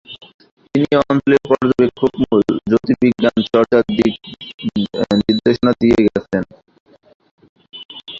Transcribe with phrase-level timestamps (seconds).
[0.75, 4.13] তিনি এ অঞ্চলে পর্যবেক্ষণমূলক জ্যোতির্বিজ্ঞান চর্চার দিক
[5.21, 6.43] নির্দেশনা দিয়ে গেছেন।